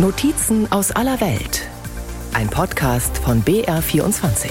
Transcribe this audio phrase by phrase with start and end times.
[0.00, 1.68] Notizen aus aller Welt.
[2.32, 4.48] Ein Podcast von BR24.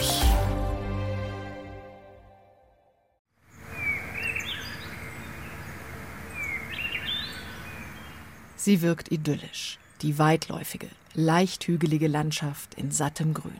[8.58, 9.80] Sie wirkt idyllisch.
[10.02, 13.54] Die weitläufige, leicht hügelige Landschaft in sattem Grün.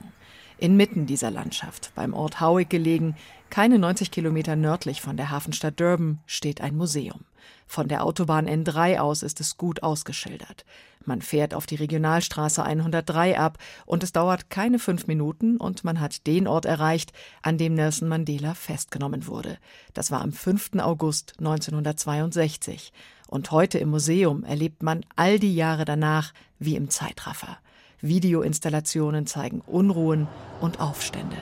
[0.58, 3.16] Inmitten dieser Landschaft, beim Ort Howick gelegen,
[3.50, 7.24] keine 90 Kilometer nördlich von der Hafenstadt Durban, steht ein Museum.
[7.66, 10.66] Von der Autobahn N3 aus ist es gut ausgeschildert.
[11.08, 16.02] Man fährt auf die Regionalstraße 103 ab und es dauert keine fünf Minuten und man
[16.02, 19.58] hat den Ort erreicht, an dem Nelson Mandela festgenommen wurde.
[19.94, 20.72] Das war am 5.
[20.80, 22.92] August 1962.
[23.28, 27.58] Und heute im Museum erlebt man all die Jahre danach wie im Zeitraffer.
[28.02, 30.28] Videoinstallationen zeigen Unruhen
[30.60, 31.38] und Aufstände.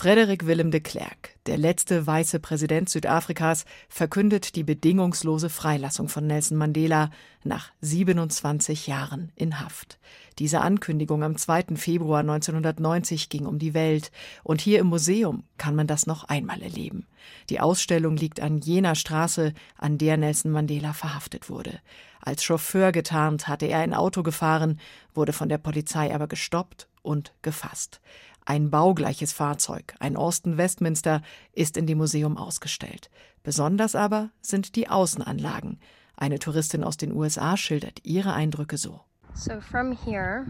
[0.00, 6.56] Frederik Willem de Klerk, der letzte weiße Präsident Südafrikas, verkündet die bedingungslose Freilassung von Nelson
[6.56, 7.10] Mandela
[7.42, 9.98] nach 27 Jahren in Haft.
[10.38, 11.74] Diese Ankündigung am 2.
[11.74, 14.12] Februar 1990 ging um die Welt
[14.44, 17.08] und hier im Museum kann man das noch einmal erleben.
[17.50, 21.80] Die Ausstellung liegt an jener Straße, an der Nelson Mandela verhaftet wurde.
[22.20, 24.78] Als Chauffeur getarnt hatte er ein Auto gefahren,
[25.12, 28.00] wurde von der Polizei aber gestoppt und gefasst.
[28.48, 31.20] Ein baugleiches Fahrzeug, ein Austin Westminster,
[31.52, 33.10] ist in dem Museum ausgestellt.
[33.42, 35.78] Besonders aber sind die Außenanlagen.
[36.16, 39.02] Eine Touristin aus den USA schildert ihre Eindrücke so.
[39.34, 40.46] So from here,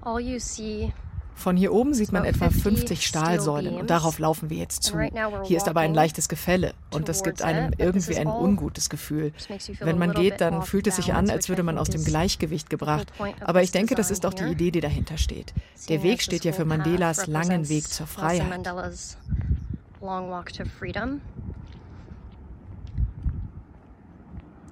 [0.00, 0.94] all you see
[1.36, 4.98] von hier oben sieht man etwa 50 Stahlsäulen und darauf laufen wir jetzt zu.
[5.44, 9.32] Hier ist aber ein leichtes Gefälle und das gibt einem irgendwie ein ungutes Gefühl.
[9.80, 13.12] Wenn man geht, dann fühlt es sich an, als würde man aus dem Gleichgewicht gebracht.
[13.40, 15.52] Aber ich denke, das ist auch die Idee, die dahinter steht.
[15.90, 18.66] Der Weg steht ja für Mandelas langen Weg zur Freiheit.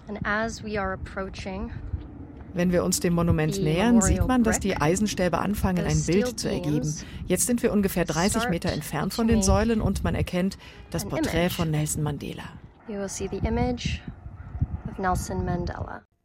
[0.06, 1.72] And as we are approaching
[2.54, 6.48] wenn wir uns dem Monument nähern, sieht man, dass die Eisenstäbe anfangen, ein Bild zu
[6.48, 6.94] ergeben.
[7.26, 10.56] Jetzt sind wir ungefähr 30 Meter entfernt von den Säulen und man erkennt
[10.90, 12.44] das Porträt von Nelson Mandela.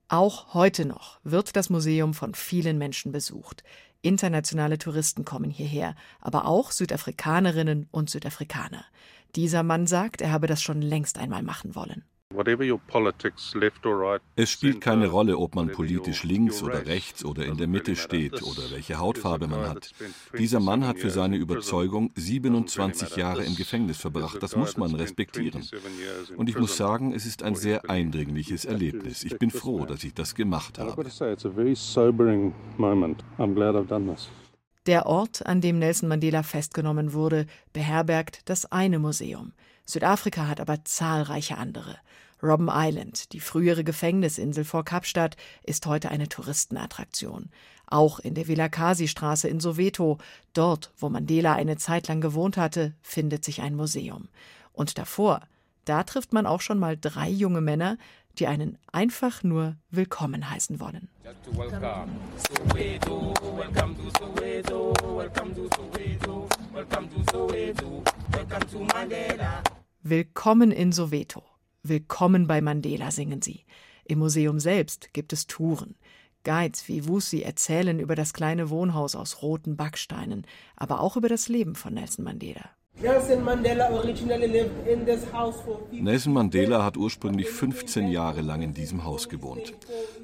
[0.08, 3.64] Auch heute noch wird das Museum von vielen Menschen besucht.
[4.02, 8.86] Internationale Touristen kommen hierher, aber auch Südafrikanerinnen und Südafrikaner.
[9.36, 12.06] Dieser Mann sagt, er habe das schon längst einmal machen wollen.
[14.36, 18.44] Es spielt keine Rolle, ob man politisch links oder rechts oder in der Mitte steht
[18.44, 19.90] oder welche Hautfarbe man hat.
[20.38, 24.44] Dieser Mann hat für seine Überzeugung 27 Jahre im Gefängnis verbracht.
[24.44, 25.68] Das muss man respektieren.
[26.38, 29.24] Und ich muss sagen, es ist ein sehr eindringliches Erlebnis.
[29.24, 31.04] Ich bin froh, dass ich das gemacht habe.
[34.86, 39.52] Der Ort, an dem Nelson Mandela festgenommen wurde, beherbergt das eine Museum.
[39.90, 41.98] Südafrika hat aber zahlreiche andere.
[42.44, 47.50] Robben Island, die frühere Gefängnisinsel vor Kapstadt, ist heute eine Touristenattraktion.
[47.88, 50.20] Auch in der Vilakasi-Straße in Soweto,
[50.54, 54.30] dort, wo Mandela eine Zeit lang gewohnt hatte, findet sich ein Museum.
[54.74, 55.42] Und davor,
[55.86, 57.98] da trifft man auch schon mal drei junge Männer,
[58.38, 61.10] die einen einfach nur willkommen heißen wollen.
[70.04, 71.44] Willkommen in Soweto.
[71.84, 73.66] Willkommen bei Mandela singen sie.
[74.06, 75.98] Im Museum selbst gibt es Touren.
[76.46, 81.50] Guides wie Wusi erzählen über das kleine Wohnhaus aus roten Backsteinen, aber auch über das
[81.50, 82.70] Leben von Nelson Mandela.
[85.92, 89.74] Nelson Mandela hat ursprünglich 15 Jahre lang in diesem Haus gewohnt.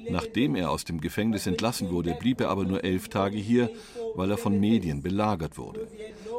[0.09, 3.69] Nachdem er aus dem Gefängnis entlassen wurde, blieb er aber nur elf Tage hier,
[4.15, 5.87] weil er von Medien belagert wurde.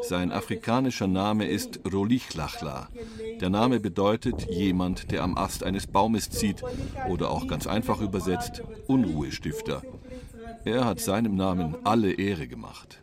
[0.02, 2.90] Sein afrikanischer Name ist Rolichlachla.
[3.40, 6.62] Der Name bedeutet jemand, der am Ast eines Baumes zieht
[7.08, 9.82] oder auch ganz einfach übersetzt Unruhestifter.
[10.64, 13.02] Er hat seinem Namen alle Ehre gemacht.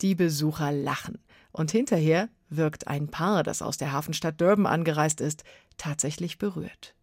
[0.00, 1.18] Die Besucher lachen.
[1.52, 5.44] Und hinterher wirkt ein Paar, das aus der Hafenstadt Durban angereist ist,
[5.76, 6.94] tatsächlich berührt.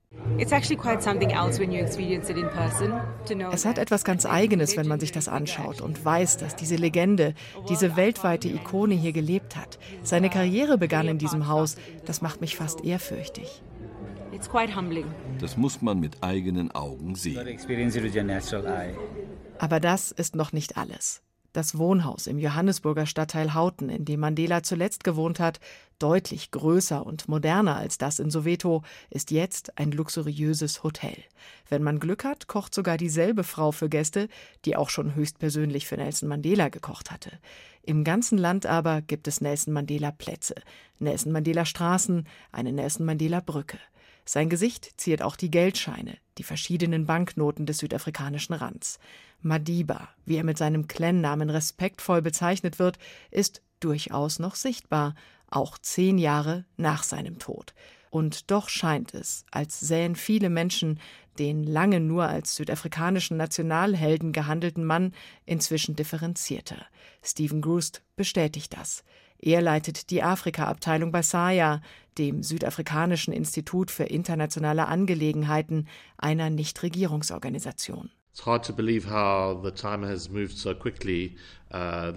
[3.51, 7.33] Es hat etwas ganz Eigenes, wenn man sich das anschaut und weiß, dass diese Legende,
[7.69, 9.79] diese weltweite Ikone hier gelebt hat.
[10.03, 11.75] Seine Karriere begann in diesem Haus.
[12.05, 13.61] Das macht mich fast ehrfürchtig.
[15.39, 17.39] Das muss man mit eigenen Augen sehen.
[19.57, 21.24] Aber das ist noch nicht alles.
[21.55, 25.61] Das Wohnhaus im Johannesburger Stadtteil Houten, in dem Mandela zuletzt gewohnt hat,
[25.99, 31.15] deutlich größer und moderner als das in Soweto, ist jetzt ein luxuriöses Hotel.
[31.69, 34.27] Wenn man Glück hat, kocht sogar dieselbe Frau für Gäste,
[34.65, 37.31] die auch schon höchstpersönlich für Nelson Mandela gekocht hatte.
[37.83, 40.55] Im ganzen Land aber gibt es Nelson Mandela Plätze,
[40.99, 43.79] Nelson Mandela Straßen, eine Nelson Mandela Brücke.
[44.25, 48.99] Sein Gesicht ziert auch die Geldscheine, die verschiedenen Banknoten des südafrikanischen Rands.
[49.41, 52.97] Madiba, wie er mit seinem Clan-Namen respektvoll bezeichnet wird,
[53.31, 55.15] ist durchaus noch sichtbar,
[55.49, 57.73] auch zehn Jahre nach seinem Tod.
[58.09, 60.99] Und doch scheint es, als sähen viele Menschen
[61.37, 65.13] den lange nur als südafrikanischen Nationalhelden gehandelten Mann
[65.45, 66.85] inzwischen differenzierter.
[67.21, 69.03] Stephen Groost bestätigt das.
[69.37, 71.81] Er leitet die Afrika-Abteilung bei SAIA,
[72.17, 78.09] dem Südafrikanischen Institut für internationale Angelegenheiten, einer Nichtregierungsorganisation.
[81.73, 82.11] Uh,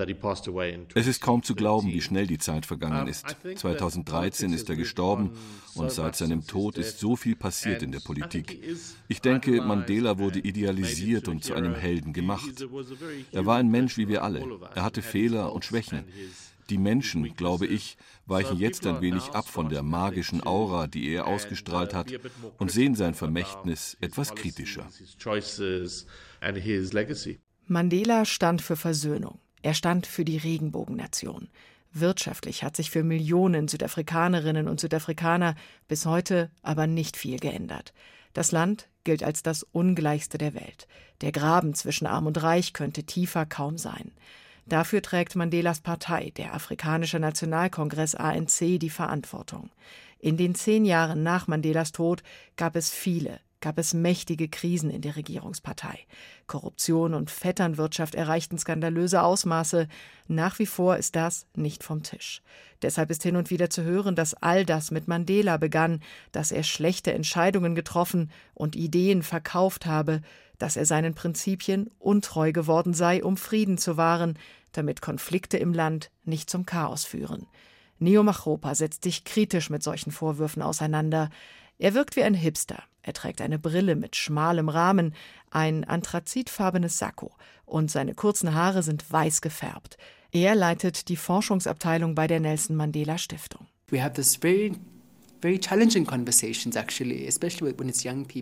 [0.95, 3.37] es ist kaum zu glauben, wie schnell die Zeit vergangen ist.
[3.57, 5.31] 2013 ist er gestorben
[5.75, 8.63] und seit seinem Tod ist so viel passiert in der Politik.
[9.09, 12.67] Ich denke, Mandela wurde idealisiert und zu einem Helden gemacht.
[13.33, 14.45] Er war ein Mensch wie wir alle.
[14.75, 16.05] Er hatte Fehler und Schwächen.
[16.71, 21.27] Die Menschen, glaube ich, weichen jetzt ein wenig ab von der magischen Aura, die er
[21.27, 22.13] ausgestrahlt hat,
[22.59, 24.87] und sehen sein Vermächtnis etwas kritischer.
[27.67, 29.39] Mandela stand für Versöhnung.
[29.63, 31.49] Er stand für die Regenbogennation.
[31.93, 35.55] Wirtschaftlich hat sich für Millionen Südafrikanerinnen und Südafrikaner
[35.89, 37.93] bis heute aber nicht viel geändert.
[38.35, 40.87] Das Land gilt als das ungleichste der Welt.
[41.23, 44.13] Der Graben zwischen Arm und Reich könnte tiefer kaum sein.
[44.69, 49.71] Dafür trägt Mandelas Partei, der Afrikanische Nationalkongress ANC, die Verantwortung.
[50.19, 52.23] In den zehn Jahren nach Mandelas Tod
[52.57, 56.01] gab es viele, gab es mächtige Krisen in der Regierungspartei.
[56.47, 59.89] Korruption und Vetternwirtschaft erreichten skandalöse Ausmaße.
[60.27, 62.43] Nach wie vor ist das nicht vom Tisch.
[62.83, 66.63] Deshalb ist hin und wieder zu hören, dass all das mit Mandela begann, dass er
[66.63, 70.21] schlechte Entscheidungen getroffen und Ideen verkauft habe,
[70.59, 74.39] dass er seinen Prinzipien untreu geworden sei, um Frieden zu wahren,
[74.73, 77.47] damit Konflikte im Land nicht zum Chaos führen.
[77.99, 81.31] Neo Machropa setzt sich kritisch mit solchen Vorwürfen auseinander.
[81.79, 82.83] Er wirkt wie ein Hipster.
[83.03, 85.15] Er trägt eine Brille mit schmalem Rahmen,
[85.51, 87.33] ein anthrazitfarbenes Sakko
[87.65, 89.97] und seine kurzen Haare sind weiß gefärbt.
[90.31, 93.67] Er leitet die Forschungsabteilung bei der Nelson Mandela Stiftung.
[93.91, 94.73] We have this very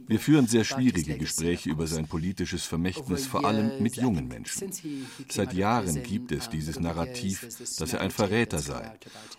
[0.08, 4.70] wir führen sehr schwierige Gespräche über sein politisches Vermächtnis, vor allem mit jungen Menschen.
[5.28, 7.46] Seit Jahren gibt es dieses Narrativ,
[7.78, 8.92] dass er ein Verräter sei.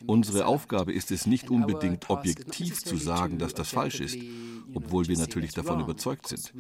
[0.05, 4.17] Unsere Aufgabe ist es nicht unbedingt objektiv zu sagen, dass das falsch ist
[4.73, 6.53] obwohl wir natürlich davon überzeugt sind.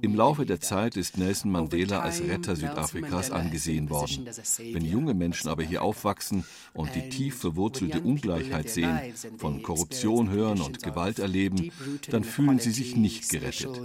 [0.00, 4.28] Im Laufe der Zeit ist Nelson Mandela als Retter Südafrikas angesehen worden.
[4.58, 8.98] Wenn junge Menschen aber hier aufwachsen und die tief verwurzelte Ungleichheit sehen,
[9.38, 11.70] von Korruption hören und Gewalt erleben,
[12.10, 13.80] dann fühlen sie sich nicht gerettet.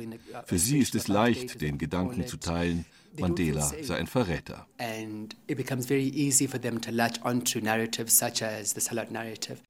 [0.45, 2.85] Für sie ist es leicht, den Gedanken zu teilen,
[3.19, 4.67] Mandela sei ein Verräter.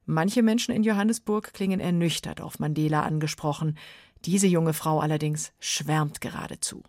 [0.06, 3.78] Manche Menschen in Johannesburg klingen ernüchtert auf Mandela angesprochen.
[4.26, 6.84] Diese junge Frau allerdings schwärmt geradezu.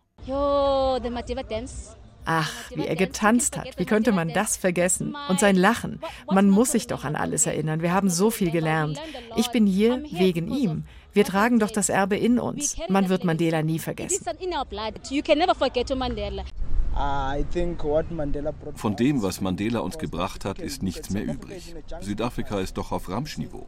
[2.31, 3.79] Ach, wie er getanzt hat.
[3.79, 5.17] Wie könnte man das vergessen?
[5.31, 5.99] Und sein Lachen.
[6.31, 7.81] Man muss sich doch an alles erinnern.
[7.81, 9.01] Wir haben so viel gelernt.
[9.37, 10.85] Ich bin hier wegen ihm.
[11.15, 12.77] Wir tragen doch das Erbe in uns.
[12.91, 14.27] Man wird Mandela nie vergessen.
[18.75, 21.75] Von dem, was Mandela uns gebracht hat, ist nichts mehr übrig.
[22.01, 23.67] Südafrika ist doch auf Ramschniveau.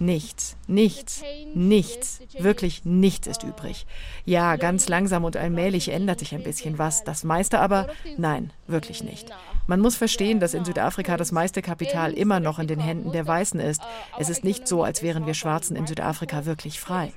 [0.00, 1.22] Nichts, nichts,
[1.54, 3.86] nichts, wirklich nichts ist übrig.
[4.24, 9.04] Ja, ganz langsam und allmählich ändert sich ein bisschen was, das meiste aber, nein, wirklich
[9.04, 9.30] nicht.
[9.66, 13.26] Man muss verstehen, dass in Südafrika das meiste Kapital immer noch in den Händen der
[13.26, 13.82] Weißen ist.
[14.18, 17.12] Es ist nicht so, als wären wir Schwarzen in Südafrika wirklich frei.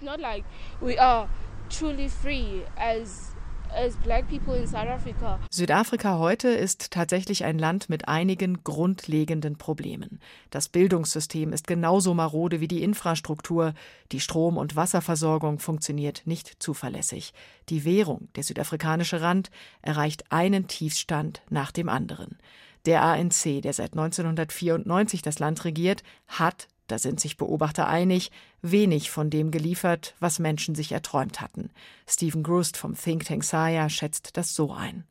[5.49, 10.19] Südafrika heute ist tatsächlich ein Land mit einigen grundlegenden Problemen.
[10.49, 13.73] Das Bildungssystem ist genauso marode wie die Infrastruktur.
[14.11, 17.33] Die Strom- und Wasserversorgung funktioniert nicht zuverlässig.
[17.69, 22.37] Die Währung, der südafrikanische Rand, erreicht einen Tiefstand nach dem anderen.
[22.85, 29.11] Der ANC, der seit 1994 das Land regiert, hat da sind sich Beobachter einig, wenig
[29.11, 31.69] von dem geliefert, was Menschen sich erträumt hatten.
[32.07, 35.03] Stephen Grust vom Think Tank Saya schätzt das so ein.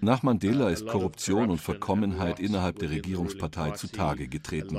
[0.00, 4.78] Nach Mandela ist Korruption und Verkommenheit innerhalb der Regierungspartei zutage getreten.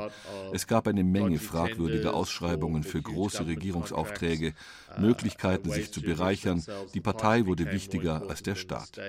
[0.52, 4.56] Es gab eine Menge fragwürdiger Ausschreibungen für große Regierungsaufträge,
[4.98, 6.64] Möglichkeiten, sich zu bereichern.
[6.96, 9.00] Die Partei wurde wichtiger als der Staat.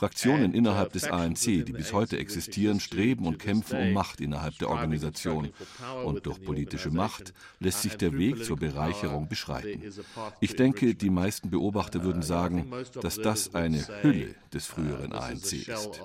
[0.00, 4.70] Fraktionen innerhalb des ANC, die bis heute existieren, streben und kämpfen um Macht innerhalb der
[4.70, 5.50] Organisation.
[6.06, 9.82] Und durch politische Macht lässt sich der Weg zur Bereicherung beschreiten.
[10.40, 16.00] Ich denke, die meisten Beobachter würden sagen, dass das eine Hülle des früheren ANC ist.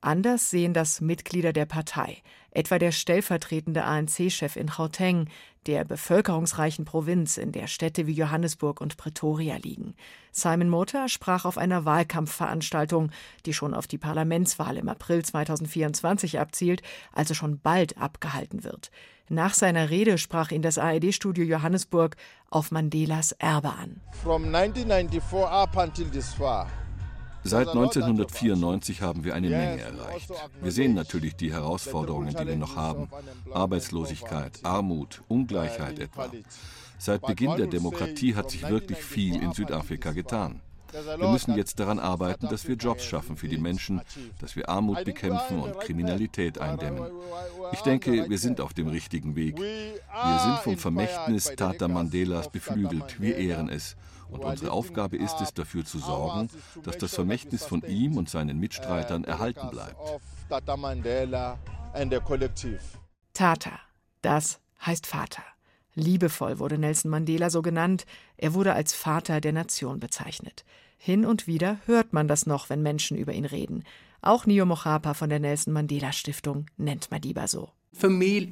[0.00, 5.28] Anders sehen das Mitglieder der Partei, etwa der stellvertretende ANC-Chef in Gauteng,
[5.66, 9.94] der bevölkerungsreichen Provinz, in der Städte wie Johannesburg und Pretoria liegen.
[10.32, 13.10] Simon Motor sprach auf einer Wahlkampfveranstaltung,
[13.46, 18.90] die schon auf die Parlamentswahl im April 2024 abzielt, also schon bald abgehalten wird.
[19.28, 22.16] Nach seiner Rede sprach ihn das ARD-Studio Johannesburg
[22.50, 24.00] auf Mandelas Erbe an.
[24.22, 26.68] From 1994 up until this far.
[27.44, 30.30] Seit 1994 haben wir eine Menge erreicht.
[30.60, 33.08] Wir sehen natürlich die Herausforderungen, die wir noch haben.
[33.52, 36.30] Arbeitslosigkeit, Armut, Ungleichheit etwa.
[36.98, 40.60] Seit Beginn der Demokratie hat sich wirklich viel in Südafrika getan.
[40.92, 44.00] Wir müssen jetzt daran arbeiten, dass wir Jobs schaffen für die Menschen,
[44.40, 47.10] dass wir Armut bekämpfen und Kriminalität eindämmen.
[47.72, 49.58] Ich denke, wir sind auf dem richtigen Weg.
[49.58, 53.20] Wir sind vom Vermächtnis Tata Mandelas beflügelt.
[53.20, 53.96] Wir ehren es.
[54.30, 56.48] Und unsere Aufgabe ist es, dafür zu sorgen,
[56.84, 59.96] dass das Vermächtnis von ihm und seinen Mitstreitern erhalten bleibt.
[63.34, 63.78] Tata,
[64.22, 65.42] das heißt Vater.
[65.94, 68.06] Liebevoll wurde Nelson Mandela so genannt,
[68.36, 70.64] er wurde als Vater der Nation bezeichnet.
[70.96, 73.84] Hin und wieder hört man das noch, wenn Menschen über ihn reden.
[74.20, 77.70] Auch Nio Mochapa von der Nelson Mandela Stiftung nennt Madiba so.
[77.94, 78.46] Für mich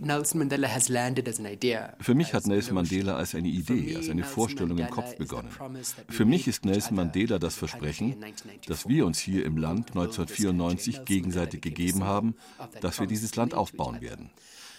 [2.35, 5.49] hat Nelson Mandela als eine Idee, als eine Vorstellung im Kopf begonnen.
[6.09, 8.16] Für mich ist Nelson Mandela das Versprechen,
[8.66, 12.35] das wir uns hier im Land 1994 gegenseitig gegeben haben,
[12.82, 14.30] dass wir dieses Land aufbauen werden.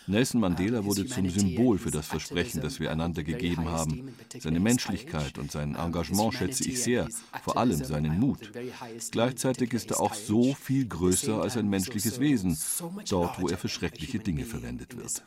[0.08, 4.13] Nelson Mandela wurde zum Symbol für das Versprechen, das wir einander gegeben haben.
[4.39, 7.08] Seine Menschlichkeit und sein Engagement schätze ich sehr,
[7.43, 8.51] vor allem seinen Mut.
[9.12, 12.58] Gleichzeitig ist er auch so viel größer als ein menschliches Wesen,
[13.10, 15.24] dort wo er für schreckliche Dinge verwendet wird.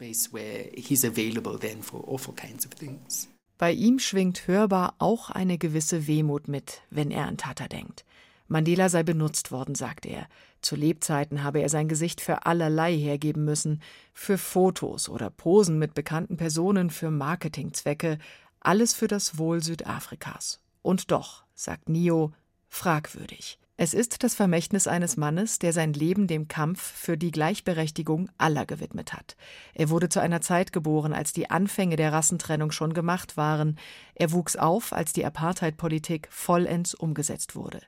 [3.57, 8.05] Bei ihm schwingt hörbar auch eine gewisse Wehmut mit, wenn er an Tata denkt.
[8.49, 10.29] Mandela sei benutzt worden, sagt er.
[10.65, 13.83] Zu Lebzeiten habe er sein Gesicht für allerlei hergeben müssen,
[14.15, 18.19] für Fotos oder Posen mit bekannten Personen, für Marketingzwecke,
[18.61, 20.61] alles für das Wohl Südafrikas.
[20.81, 22.33] Und doch, sagt Nio,
[22.71, 23.59] fragwürdig.
[23.77, 28.65] Es ist das Vermächtnis eines Mannes, der sein Leben dem Kampf für die Gleichberechtigung aller
[28.65, 29.37] gewidmet hat.
[29.75, 33.77] Er wurde zu einer Zeit geboren, als die Anfänge der Rassentrennung schon gemacht waren.
[34.15, 37.81] Er wuchs auf, als die Apartheid-Politik vollends umgesetzt wurde.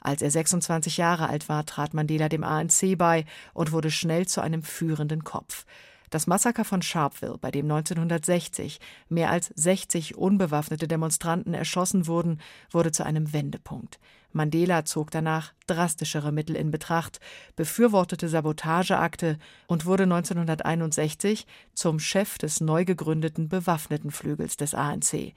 [0.00, 4.40] Als er 26 Jahre alt war, trat Mandela dem ANC bei und wurde schnell zu
[4.40, 5.66] einem führenden Kopf.
[6.10, 12.40] Das Massaker von Sharpeville, bei dem 1960 mehr als 60 unbewaffnete Demonstranten erschossen wurden,
[12.72, 14.00] wurde zu einem Wendepunkt.
[14.32, 17.20] Mandela zog danach drastischere Mittel in Betracht,
[17.54, 19.38] befürwortete Sabotageakte
[19.68, 25.32] und wurde 1961 zum Chef des neu gegründeten bewaffneten Flügels des ANC.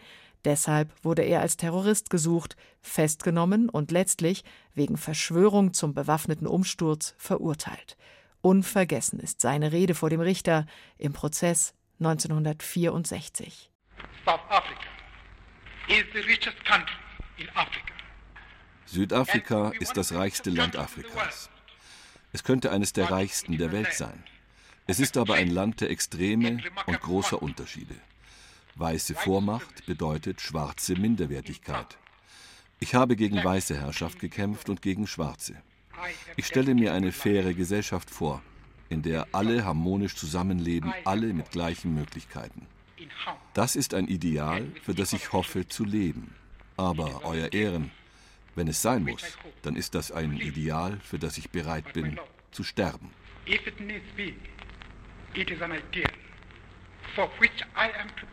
[0.45, 7.97] Deshalb wurde er als Terrorist gesucht, festgenommen und letztlich wegen Verschwörung zum bewaffneten Umsturz verurteilt.
[8.41, 10.65] Unvergessen ist seine Rede vor dem Richter
[10.97, 13.71] im Prozess 1964.
[18.85, 21.49] Südafrika ist das reichste Land Afrikas.
[22.33, 24.23] Es könnte eines der reichsten der Welt sein.
[24.87, 27.95] Es ist aber ein Land der Extreme und großer Unterschiede.
[28.75, 31.97] Weiße Vormacht bedeutet schwarze Minderwertigkeit.
[32.79, 35.55] Ich habe gegen weiße Herrschaft gekämpft und gegen schwarze.
[36.35, 38.41] Ich stelle mir eine faire Gesellschaft vor,
[38.89, 42.65] in der alle harmonisch zusammenleben, alle mit gleichen Möglichkeiten.
[43.53, 46.33] Das ist ein Ideal, für das ich hoffe zu leben.
[46.75, 47.91] Aber, Euer Ehren,
[48.55, 52.19] wenn es sein muss, dann ist das ein Ideal, für das ich bereit bin
[52.51, 53.11] zu sterben.
[53.47, 54.33] If it needs be,
[55.35, 56.11] it is an ideal
[57.15, 58.32] for which I am prepared.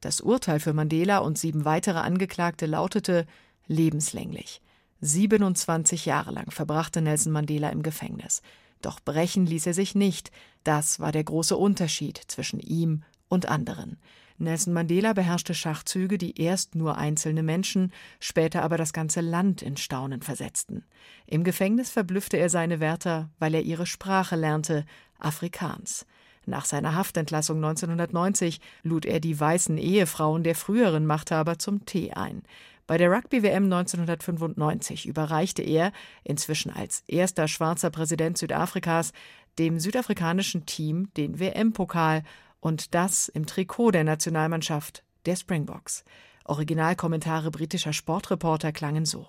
[0.00, 3.26] Das Urteil für Mandela und sieben weitere Angeklagte lautete
[3.66, 4.62] lebenslänglich.
[5.00, 8.42] 27 Jahre lang verbrachte Nelson Mandela im Gefängnis.
[8.82, 10.30] Doch brechen ließ er sich nicht.
[10.64, 13.98] Das war der große Unterschied zwischen ihm und anderen.
[14.38, 19.76] Nelson Mandela beherrschte Schachzüge, die erst nur einzelne Menschen, später aber das ganze Land in
[19.76, 20.84] Staunen versetzten.
[21.26, 24.86] Im Gefängnis verblüffte er seine Wärter, weil er ihre Sprache lernte,
[25.18, 26.06] Afrikaans.
[26.46, 32.42] Nach seiner Haftentlassung 1990 lud er die weißen Ehefrauen der früheren Machthaber zum Tee ein.
[32.86, 35.92] Bei der Rugby-WM 1995 überreichte er,
[36.24, 39.12] inzwischen als erster schwarzer Präsident Südafrikas,
[39.58, 42.24] dem südafrikanischen Team den WM-Pokal
[42.58, 46.04] und das im Trikot der Nationalmannschaft der Springboks.
[46.44, 49.28] Originalkommentare britischer Sportreporter klangen so.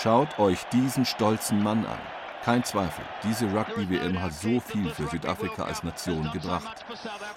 [0.00, 1.98] Schaut euch diesen stolzen Mann an.
[2.44, 6.86] Kein Zweifel, diese Rugby-WM hat so viel für Südafrika als Nation gebracht.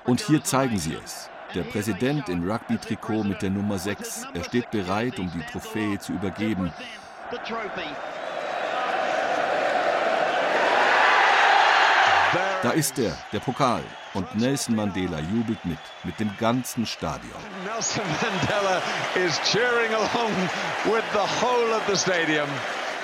[0.05, 1.29] Und hier zeigen sie es.
[1.53, 4.27] Der Präsident im Rugby-Trikot mit der Nummer 6.
[4.33, 6.71] Er steht bereit, um die Trophäe zu übergeben.
[12.63, 13.83] Da ist er, der Pokal.
[14.13, 17.31] Und Nelson Mandela jubelt mit, mit dem ganzen Stadion.
[17.65, 18.81] Nelson Mandela
[19.15, 20.31] is cheering along
[20.85, 22.47] with the whole of the stadium.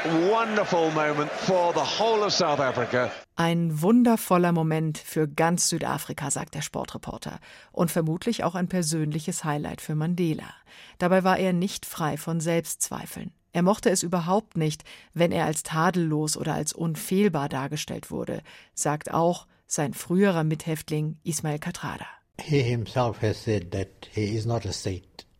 [0.05, 3.11] Wonderful moment for the whole of South Africa.
[3.35, 7.39] Ein wundervoller Moment für ganz Südafrika, sagt der Sportreporter.
[7.73, 10.53] Und vermutlich auch ein persönliches Highlight für Mandela.
[10.99, 13.33] Dabei war er nicht frei von Selbstzweifeln.
[13.51, 18.41] Er mochte es überhaupt nicht, wenn er als tadellos oder als unfehlbar dargestellt wurde,
[18.73, 22.05] sagt auch sein früherer Mithäftling Ismail Katrada.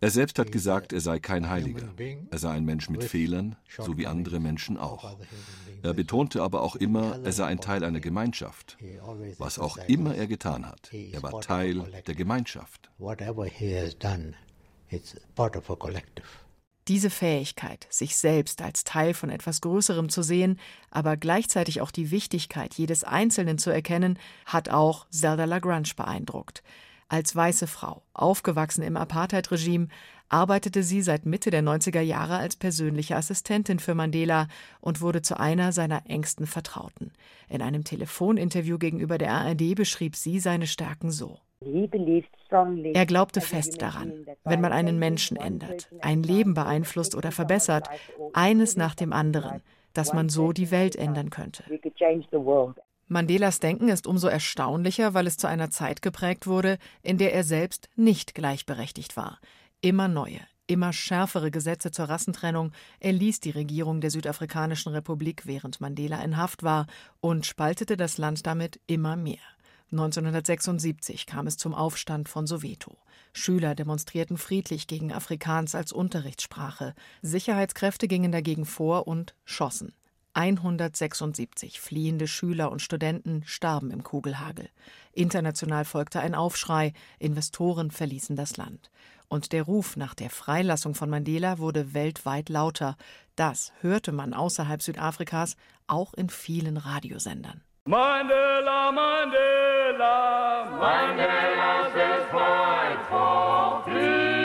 [0.01, 1.94] Er selbst hat gesagt, er sei kein Heiliger.
[2.32, 5.18] Er sei ein Mensch mit Fehlern, so wie andere Menschen auch.
[5.84, 8.77] Er betonte aber auch immer, er sei ein Teil einer Gemeinschaft.
[9.38, 12.89] Was auch immer er getan hat, er war Teil der Gemeinschaft.
[16.88, 22.10] Diese Fähigkeit, sich selbst als Teil von etwas Größerem zu sehen, aber gleichzeitig auch die
[22.10, 26.63] Wichtigkeit jedes Einzelnen zu erkennen, hat auch Zelda Lagrange beeindruckt.
[27.09, 29.87] Als weiße Frau, aufgewachsen im Apartheid-Regime,
[30.29, 34.47] arbeitete sie seit Mitte der 90er Jahre als persönliche Assistentin für Mandela
[34.79, 37.11] und wurde zu einer seiner engsten Vertrauten.
[37.49, 41.39] In einem Telefoninterview gegenüber der ARD beschrieb sie seine Stärken so.
[42.93, 47.89] Er glaubte fest daran, wenn man einen Menschen ändert, ein Leben beeinflusst oder verbessert,
[48.33, 49.61] eines nach dem anderen,
[49.93, 51.63] dass man so die Welt ändern könnte.
[53.11, 57.43] Mandelas Denken ist umso erstaunlicher, weil es zu einer Zeit geprägt wurde, in der er
[57.43, 59.39] selbst nicht gleichberechtigt war.
[59.81, 66.21] Immer neue, immer schärfere Gesetze zur Rassentrennung erließ die Regierung der Südafrikanischen Republik, während Mandela
[66.21, 66.85] in Haft war,
[67.19, 69.39] und spaltete das Land damit immer mehr.
[69.91, 72.95] 1976 kam es zum Aufstand von Soweto.
[73.33, 76.93] Schüler demonstrierten friedlich gegen Afrikaans als Unterrichtssprache.
[77.24, 79.95] Sicherheitskräfte gingen dagegen vor und schossen.
[80.39, 84.69] 176 fliehende Schüler und Studenten starben im Kugelhagel.
[85.11, 88.89] International folgte ein Aufschrei, Investoren verließen das Land.
[89.27, 92.95] Und der Ruf nach der Freilassung von Mandela wurde weltweit lauter.
[93.35, 97.61] Das hörte man außerhalb Südafrikas auch in vielen Radiosendern.
[97.83, 104.38] Mandela, Mandela, Mandela says fight for freedom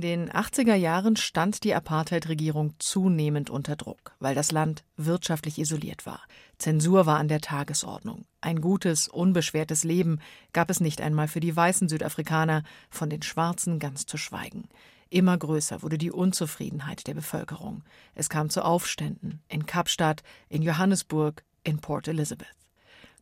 [0.00, 6.22] den 80er Jahren stand die Apartheid-Regierung zunehmend unter Druck, weil das Land wirtschaftlich isoliert war.
[6.58, 8.24] Zensur war an der Tagesordnung.
[8.40, 10.18] Ein gutes, unbeschwertes Leben
[10.52, 14.68] gab es nicht einmal für die weißen Südafrikaner, von den Schwarzen ganz zu schweigen.
[15.08, 17.84] Immer größer wurde die Unzufriedenheit der Bevölkerung.
[18.16, 22.65] Es kam zu Aufständen in Kapstadt, in Johannesburg, in Port Elizabeth.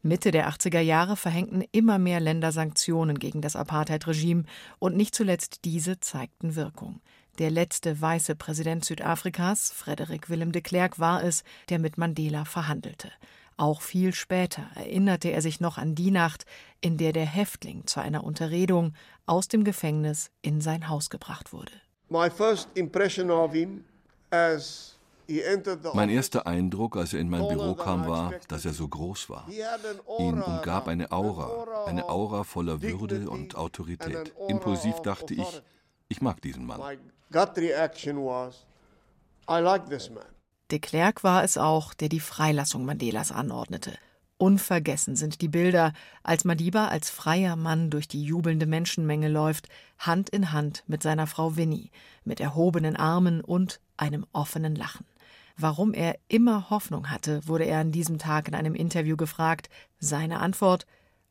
[0.06, 4.44] Mitte der 80er Jahre verhängten immer mehr Länder Sanktionen gegen das Apartheid-Regime
[4.78, 7.00] und nicht zuletzt diese zeigten Wirkung.
[7.38, 13.10] Der letzte weiße Präsident Südafrikas, Frederick Willem de Klerk, war es, der mit Mandela verhandelte.
[13.56, 16.44] Auch viel später erinnerte er sich noch an die Nacht,
[16.82, 18.92] in der der Häftling zu einer Unterredung
[19.24, 21.72] aus dem Gefängnis in sein Haus gebracht wurde.
[22.10, 23.84] My first impression of him
[24.30, 24.93] as
[25.94, 29.48] mein erster Eindruck, als er in mein Büro kam, war, dass er so groß war.
[30.18, 34.32] Ihn umgab eine Aura, eine Aura voller Würde und Autorität.
[34.48, 35.62] Impulsiv dachte ich,
[36.08, 36.80] ich mag diesen Mann.
[40.70, 43.92] De Klerk war es auch, der die Freilassung Mandelas anordnete.
[44.37, 50.28] Unvergessen sind die Bilder, als Madiba als freier Mann durch die jubelnde Menschenmenge läuft, Hand
[50.30, 51.90] in Hand mit seiner Frau Winnie,
[52.24, 55.06] mit erhobenen Armen und einem offenen Lachen.
[55.56, 59.68] Warum er immer Hoffnung hatte, wurde er an diesem Tag in einem Interview gefragt.
[59.98, 60.86] Seine Antwort,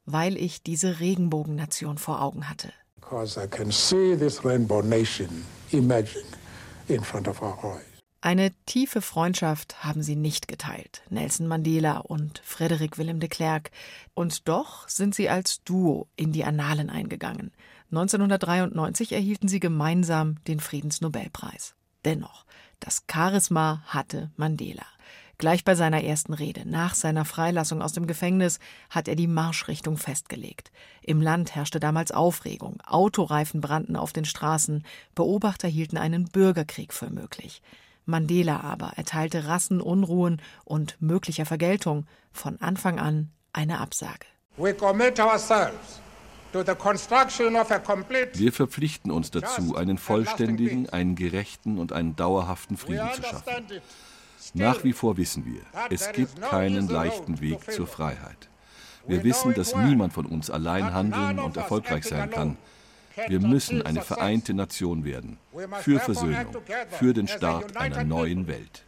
[0.05, 2.71] weil ich diese Regenbogennation vor Augen hatte.
[8.21, 13.71] Eine tiefe Freundschaft haben sie nicht geteilt, Nelson Mandela und Frederick Willem de Klerk.
[14.13, 17.51] Und doch sind sie als Duo in die Annalen eingegangen.
[17.91, 21.75] 1993 erhielten sie gemeinsam den Friedensnobelpreis.
[22.05, 22.45] Dennoch,
[22.83, 24.85] das Charisma hatte Mandela.
[25.37, 29.97] Gleich bei seiner ersten Rede nach seiner Freilassung aus dem Gefängnis hat er die Marschrichtung
[29.97, 30.71] festgelegt.
[31.01, 37.09] Im Land herrschte damals Aufregung, Autoreifen brannten auf den Straßen, Beobachter hielten einen Bürgerkrieg für
[37.09, 37.61] möglich.
[38.05, 44.25] Mandela aber erteilte Rassenunruhen und möglicher Vergeltung von Anfang an eine Absage.
[44.57, 46.01] We commit ourselves
[46.53, 53.65] wir verpflichten uns dazu, einen vollständigen, einen gerechten und einen dauerhaften Frieden zu schaffen.
[54.53, 58.49] Nach wie vor wissen wir, es gibt keinen leichten Weg zur Freiheit.
[59.07, 62.57] Wir wissen, dass niemand von uns allein handeln und erfolgreich sein kann.
[63.27, 65.37] Wir müssen eine vereinte Nation werden.
[65.81, 66.57] Für Versöhnung,
[66.91, 68.85] für den Start einer neuen Welt.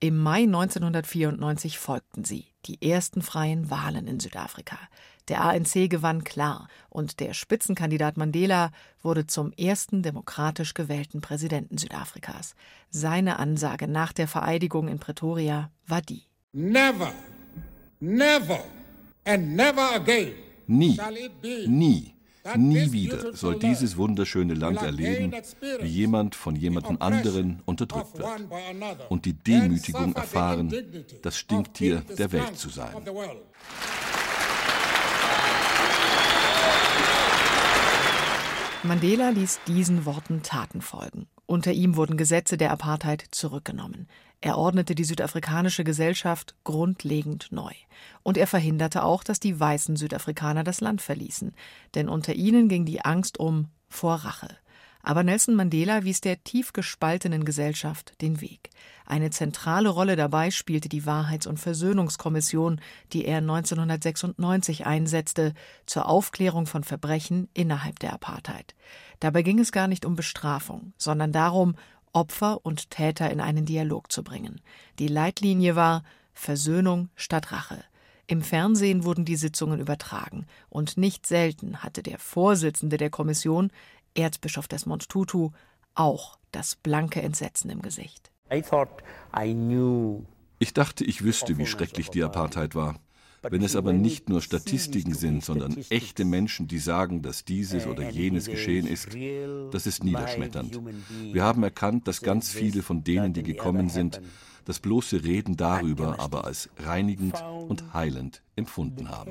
[0.00, 4.78] Im Mai 1994 folgten sie, die ersten freien Wahlen in Südafrika.
[5.28, 8.70] Der ANC gewann klar und der Spitzenkandidat Mandela
[9.02, 12.54] wurde zum ersten demokratisch gewählten Präsidenten Südafrikas.
[12.90, 17.12] Seine Ansage nach der Vereidigung in Pretoria war die: Never,
[18.00, 18.62] never
[19.24, 20.32] and never again.
[20.66, 20.98] Nie,
[21.66, 22.13] nie
[22.56, 25.32] Nie wieder soll dieses wunderschöne Land erleben,
[25.80, 28.28] wie jemand von jemandem anderen unterdrückt wird
[29.08, 30.72] und die Demütigung erfahren,
[31.22, 32.94] das Stinktier der Welt zu sein.
[38.82, 41.26] Mandela ließ diesen Worten Taten folgen.
[41.46, 44.08] Unter ihm wurden Gesetze der Apartheid zurückgenommen.
[44.40, 47.72] Er ordnete die südafrikanische Gesellschaft grundlegend neu.
[48.22, 51.54] Und er verhinderte auch, dass die weißen Südafrikaner das Land verließen,
[51.94, 54.48] denn unter ihnen ging die Angst um vor Rache.
[55.06, 58.70] Aber Nelson Mandela wies der tief gespaltenen Gesellschaft den Weg.
[59.04, 62.80] Eine zentrale Rolle dabei spielte die Wahrheits- und Versöhnungskommission,
[63.12, 65.52] die er 1996 einsetzte,
[65.84, 68.74] zur Aufklärung von Verbrechen innerhalb der Apartheid.
[69.24, 71.76] Dabei ging es gar nicht um Bestrafung, sondern darum,
[72.12, 74.60] Opfer und Täter in einen Dialog zu bringen.
[74.98, 76.02] Die Leitlinie war
[76.34, 77.82] Versöhnung statt Rache.
[78.26, 83.70] Im Fernsehen wurden die Sitzungen übertragen, und nicht selten hatte der Vorsitzende der Kommission
[84.14, 85.52] Erzbischof Desmond Tutu
[85.94, 88.30] auch das blanke Entsetzen im Gesicht.
[90.58, 92.96] Ich dachte, ich wüsste, wie schrecklich die Apartheid war.
[93.50, 98.10] Wenn es aber nicht nur Statistiken sind, sondern echte Menschen, die sagen, dass dieses oder
[98.10, 99.08] jenes geschehen ist,
[99.70, 100.80] das ist niederschmetternd.
[101.32, 104.20] Wir haben erkannt, dass ganz viele von denen, die gekommen sind,
[104.64, 109.30] das bloße Reden darüber aber als reinigend und heilend empfunden haben.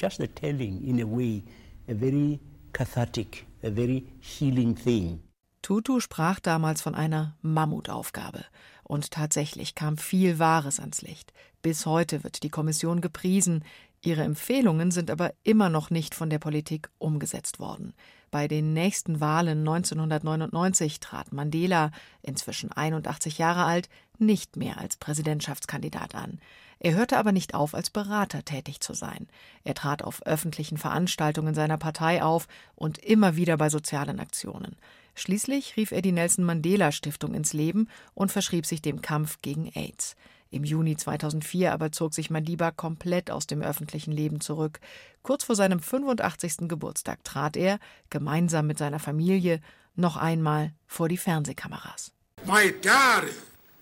[0.00, 1.42] Just a telling in a way,
[1.88, 2.40] a very
[2.72, 5.20] cathartic a very healing thing.
[5.62, 8.44] Tutu sprach damals von einer Mammutaufgabe.
[8.84, 11.32] Und tatsächlich kam viel Wahres ans Licht.
[11.62, 13.64] Bis heute wird die Kommission gepriesen.
[14.02, 17.94] Ihre Empfehlungen sind aber immer noch nicht von der Politik umgesetzt worden.
[18.30, 26.14] Bei den nächsten Wahlen 1999 trat Mandela, inzwischen 81 Jahre alt, nicht mehr als Präsidentschaftskandidat
[26.14, 26.38] an.
[26.80, 29.28] Er hörte aber nicht auf, als Berater tätig zu sein.
[29.62, 34.76] Er trat auf öffentlichen Veranstaltungen seiner Partei auf und immer wieder bei sozialen Aktionen.
[35.14, 39.70] Schließlich rief er die Nelson Mandela Stiftung ins Leben und verschrieb sich dem Kampf gegen
[39.74, 40.16] AIDS.
[40.50, 44.80] Im Juni 2004 aber zog sich Madiba komplett aus dem öffentlichen Leben zurück.
[45.22, 46.68] Kurz vor seinem 85.
[46.68, 47.78] Geburtstag trat er,
[48.10, 49.60] gemeinsam mit seiner Familie,
[49.96, 52.12] noch einmal vor die Fernsehkameras.
[52.46, 53.32] My diary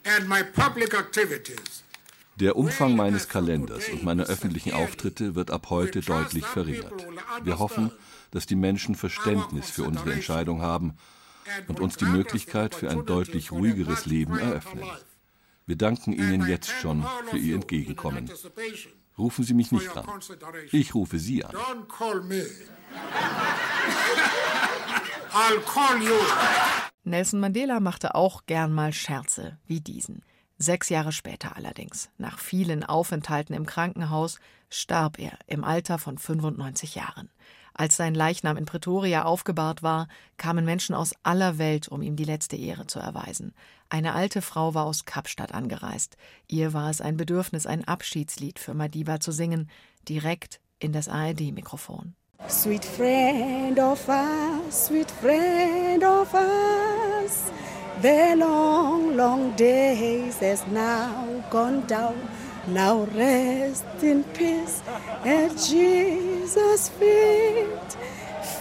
[0.05, 1.83] and my public activities
[2.37, 7.07] der Umfang meines Kalenders und meiner öffentlichen Auftritte wird ab heute deutlich verringert.
[7.45, 7.93] Wir hoffen,
[8.31, 10.95] dass die Menschen Verständnis für unsere Entscheidung haben
[11.69, 14.85] und uns die Möglichkeit für ein deutlich ruhigeres Leben eröffnen.
[15.67, 18.31] Wir danken Ihnen jetzt schon für Ihr Entgegenkommen.
[19.17, 20.07] Rufen Sie mich nicht an.
[20.73, 21.55] Ich rufe Sie an.
[27.05, 30.23] Nelson Mandela machte auch gern mal Scherze wie diesen.
[30.59, 36.95] Sechs Jahre später allerdings, nach vielen Aufenthalten im Krankenhaus, starb er im Alter von 95
[36.95, 37.31] Jahren.
[37.75, 42.25] Als sein Leichnam in Pretoria aufgebahrt war, kamen Menschen aus aller Welt, um ihm die
[42.25, 43.55] letzte Ehre zu erweisen.
[43.89, 46.17] Eine alte Frau war aus Kapstadt angereist.
[46.49, 49.71] Ihr war es ein Bedürfnis, ein Abschiedslied für Madiba zu singen,
[50.09, 52.15] direkt in das ARD-Mikrofon.
[52.49, 57.53] Sweet friend of us, sweet friend of us.
[58.03, 62.15] The long, long days has now gone down.
[62.69, 64.83] Now rest in peace
[65.25, 67.97] at Jesus' feet.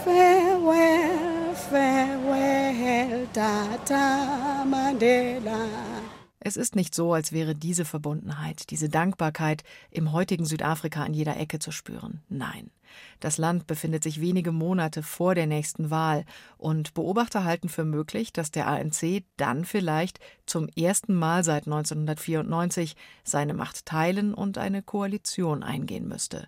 [0.04, 3.26] Farewell, farewell.
[3.32, 6.11] Tata Mandela.
[6.44, 11.36] Es ist nicht so, als wäre diese Verbundenheit, diese Dankbarkeit im heutigen Südafrika an jeder
[11.36, 12.20] Ecke zu spüren.
[12.28, 12.70] Nein.
[13.20, 16.24] Das Land befindet sich wenige Monate vor der nächsten Wahl
[16.58, 22.96] und Beobachter halten für möglich, dass der ANC dann vielleicht zum ersten Mal seit 1994
[23.22, 26.40] seine Macht teilen und eine Koalition eingehen müsste.